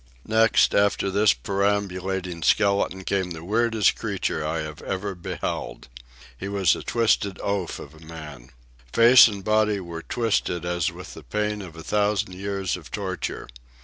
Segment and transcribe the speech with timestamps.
[0.25, 5.89] Next, after this perambulating skeleton, came the weirdest creature I have ever beheld.
[6.35, 8.49] He was a twisted oaf of a man.
[8.91, 13.47] Face and body were twisted as with the pain of a thousand years of torture.